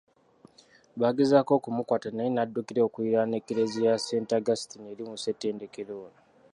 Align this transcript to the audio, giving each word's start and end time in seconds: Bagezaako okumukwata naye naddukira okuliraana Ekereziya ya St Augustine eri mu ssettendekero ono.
Bagezaako 1.01 1.51
okumukwata 1.59 2.07
naye 2.13 2.29
naddukira 2.31 2.81
okuliraana 2.87 3.35
Ekereziya 3.39 3.89
ya 3.93 4.01
St 4.05 4.29
Augustine 4.37 4.85
eri 4.91 5.03
mu 5.09 5.15
ssettendekero 5.17 5.93
ono. 6.07 6.19